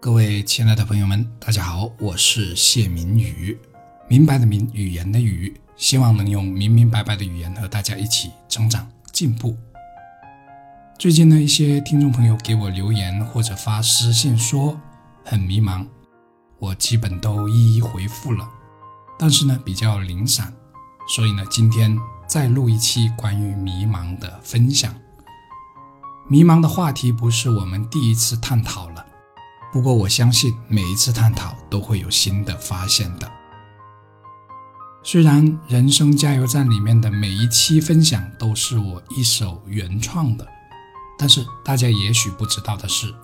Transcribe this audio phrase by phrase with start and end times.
[0.00, 3.58] 各位亲爱的朋友们，大家好，我是谢明宇，
[4.06, 9.58] 明白的明，语言的语，希望能用明明白白的语言和大家一起成长进步。
[10.96, 14.80] 最近呢，一些听众朋友给我留言或者发私信说
[15.24, 15.84] 很迷茫，
[16.60, 18.48] 我基本都一一回复了，
[19.18, 20.54] 但是呢比较零散，
[21.08, 24.94] 所以呢今天再录一期关于迷茫的分享。
[26.28, 29.06] 迷茫的话题不是我们第一次探讨了。
[29.72, 33.30] 不过我相信每一次探讨都会有新的发现的。
[35.02, 40.46] 虽然《人生加油站》里面的每一期分享都是我一手原创的，
[41.18, 43.14] 但是大家也许不知道的是，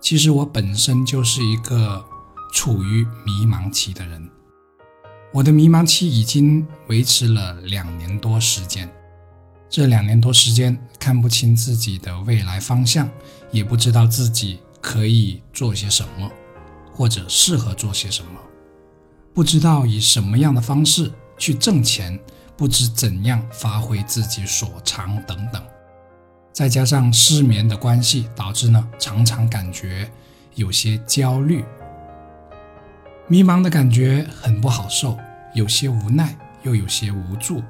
[0.00, 2.04] 其实我本身就是一个
[2.52, 4.28] 处于迷茫期的人。
[5.32, 8.88] 我的迷茫期已经维持了两年多时间，
[9.68, 13.08] 这两年多时间看不清自己的未来方向，
[13.50, 14.60] 也不知道自己。
[14.86, 16.30] 可以做些什么，
[16.92, 18.38] 或者适合做些什么？
[19.34, 22.16] 不知道以什么样的方式去挣钱，
[22.56, 25.60] 不知怎样发挥自己所长等等。
[26.52, 30.08] 再加上失眠的关系，导致呢常常感觉
[30.54, 31.64] 有些焦虑、
[33.26, 35.18] 迷茫的感觉很不好受，
[35.52, 37.60] 有些无奈，又有些无助。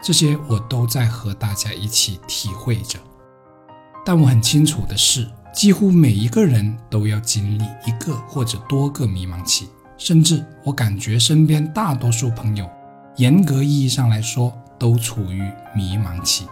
[0.00, 2.98] 这些我都在和大家一起体会着。
[4.06, 5.28] 但我很清楚的是。
[5.52, 12.68] 几乎每一个人都要经历一个或者多个迷茫期，甚至我感觉身边大多数朋友，
[13.16, 15.42] 严格意义上来说都处于
[15.74, 16.46] 迷茫期。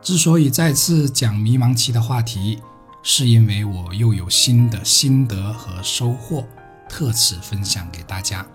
[0.00, 2.62] 之所以再次讲迷茫期的话题，
[3.02, 6.44] 是因为我又有新的心得和收获，
[6.88, 8.46] 特此分享给大家。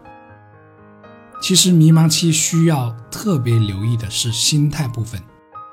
[1.41, 5.21] 其实迷茫期需要特别留意的是心态部分。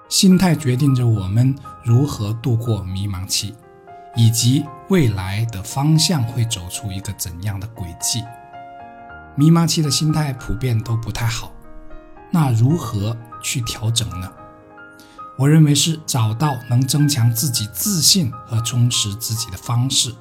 [0.08, 1.54] 心态决定着我们
[1.84, 3.54] 如何度过迷茫期，
[4.16, 8.24] 以及未来的方向会走出一个怎样的轨迹。
[9.36, 11.52] 迷茫期的心态普遍都不太好，
[12.30, 14.30] 那如何去调整呢？
[15.38, 20.14] 我认为是找到能增强自己自信和充实自己的方式。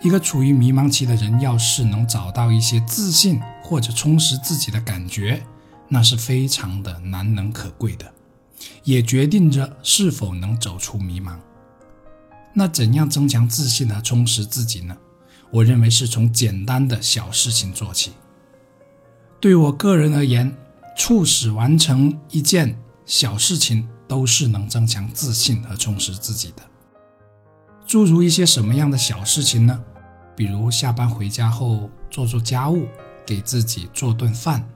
[0.00, 5.46] 一个处于迷茫期的人，要是能找到一些自信或者充实自己的感觉，
[5.86, 8.12] 那是非常的难能可贵的。
[8.82, 11.36] 也决定着是否能走出迷茫。
[12.52, 14.96] 那怎样增强自信和充实自己呢？
[15.50, 18.12] 我认为是从简单的小事情做起。
[19.40, 20.54] 对我个人而言，
[20.96, 26.62] 促使完成一件小事情都是能增强自信和充实自己的。
[27.86, 29.82] 诸如一些什么样的小事情呢？
[30.34, 32.86] 比如下班回家后做做家务，
[33.26, 34.66] 给自己做顿饭。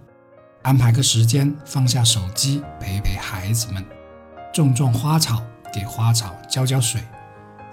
[0.62, 3.84] 安排个时间，放下手机，陪陪孩子们，
[4.52, 7.00] 种种花草，给花草浇浇水，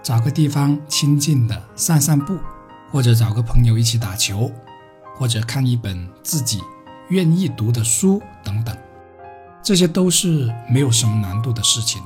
[0.03, 2.37] 找个地方清静的散散步，
[2.91, 4.51] 或者找个朋友一起打球，
[5.15, 6.61] 或者看一本自己
[7.07, 8.77] 愿意读的书等等，
[9.63, 12.03] 这些都是没有什么难度的事情。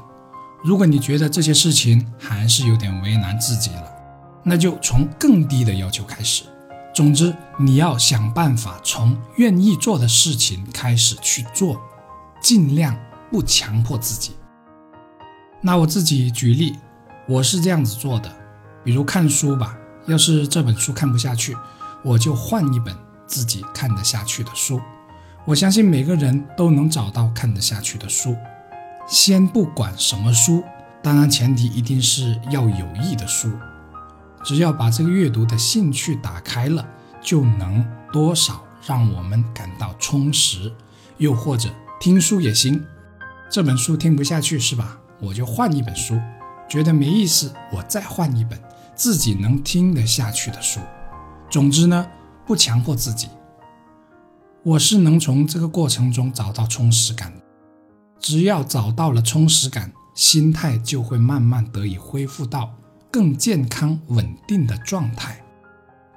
[0.63, 3.91] 如果你觉得这些事情还是有点为难自己了，
[4.43, 6.43] 那就从更低的要求开始。
[6.93, 11.79] 总之，你要想办法从愿意做的事情开始去做，
[12.41, 12.95] 尽量
[13.31, 14.35] 不强迫自己。
[15.61, 16.75] 那我自己举例，
[17.29, 18.31] 我是这样子做的，
[18.85, 21.57] 比如看书吧，要是这本书看不下去，
[22.01, 22.95] 我就换一本
[23.25, 24.79] 自己看得下去的书。
[25.43, 28.33] 我相信每个人都能找到看得下去的书。
[29.05, 30.63] 先不管什么书，
[31.03, 33.51] 当然前提一定是要有益的书。
[34.44, 36.88] 只要把这个阅读的兴趣打开了，
[37.21, 40.71] 就能多少让我们感到充实。
[41.17, 42.85] 又或者听书也行，
[43.49, 44.97] 这本书听不下去是吧？
[45.19, 46.17] 我就换一本书，
[46.67, 48.61] 觉得没意思，我再换一本
[48.95, 50.80] 自己能听得下去的书。
[51.50, 52.07] 总之呢，
[52.45, 53.30] 不强迫自己。
[54.63, 57.33] 我是能从这个过程中找到充实感。
[58.19, 62.74] 只要找到了充实感，心态就会慢慢得以恢复到。
[63.09, 65.41] 更健康稳定的状态，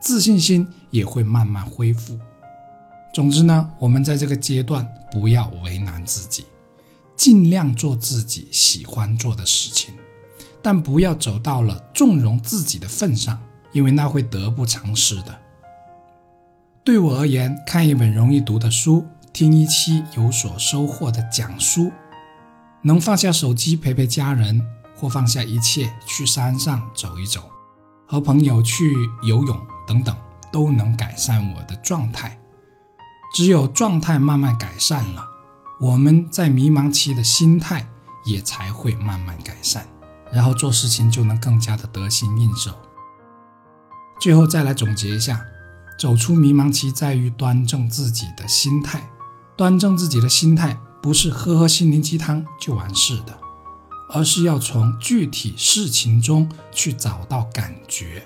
[0.00, 2.18] 自信心也会慢慢恢复。
[3.14, 6.44] 总之呢，我们在这个阶段不要为难自己，
[7.16, 9.94] 尽量做自己喜欢做的事情，
[10.62, 13.40] 但不要走到了纵容自己的份上，
[13.72, 15.38] 因为那会得不偿失的。
[16.84, 21.90] 对我而言，看一本容易读的书，听一期有所收获的讲书，
[22.82, 24.60] 能放下手机陪陪家人。
[24.96, 27.50] 或放下一切去山上走一走，
[28.06, 29.58] 和朋友去游泳
[29.88, 30.14] 等等，
[30.52, 32.38] 都能改善我的状态。
[33.34, 35.26] 只有状态慢慢改善了，
[35.80, 37.88] 我们在迷茫期的心态
[38.26, 39.86] 也才会慢慢改善，
[40.32, 42.72] 然后做事情就能更加的得心应手。
[44.20, 45.44] 最后再来总结一下，
[45.98, 49.08] 走出迷茫期在于端正自己的心态。
[49.56, 53.38] 端正自己的心态，不是喝喝心灵鸡汤就完事的，
[54.08, 58.22] 而是要从具体事情中去找到感觉。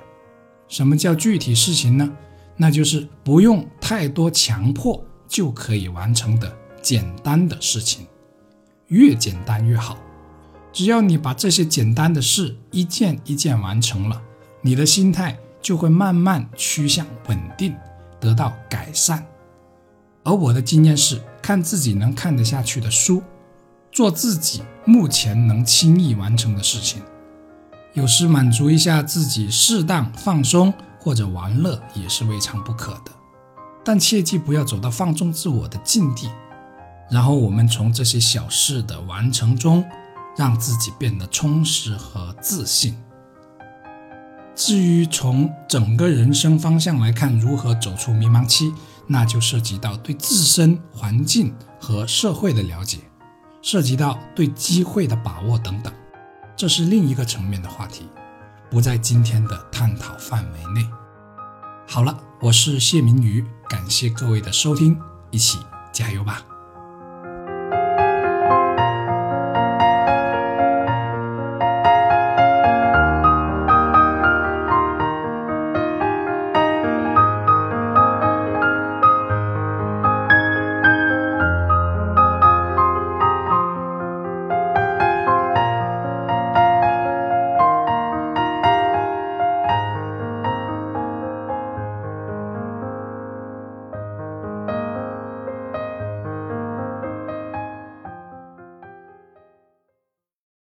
[0.69, 2.09] 什么叫具体事情呢？
[2.57, 8.07] 那就是不用太多强迫就可以完成的简单的事情，
[8.87, 9.99] 越简单越好。
[10.75, 14.21] 只要你把这些简单的事一件一件完成了，
[14.61, 17.75] 你的心态就会慢慢趋向稳定，
[18.21, 19.25] 得到改善。
[20.25, 23.23] 而我的经验是，看自己能看得下去的书，
[23.91, 27.01] 做自己目前能轻易完成的事情，
[27.93, 30.75] 有时满足一下自己，适当放松。
[30.99, 33.13] 或者玩乐也是未尝不可的，
[33.85, 36.31] 但切记不要走到放纵自我的境地。
[37.11, 39.85] 然后我们从这些小事的完成中，
[40.37, 42.97] 让自己变得充实和自信。
[44.55, 48.73] 至于从整个人生方向来看，如何走出迷茫期，
[49.07, 52.99] 那就涉及到对自身环境和社会的了解，
[53.61, 55.93] 涉及到对机会的把握等等，
[56.57, 58.09] 这是另一个层面的话题。
[58.71, 60.89] 不在今天的探讨范围内。
[61.87, 64.99] 好了，我是谢明宇，感谢各位的收听，
[65.31, 65.59] 一起
[65.93, 66.43] 加油吧。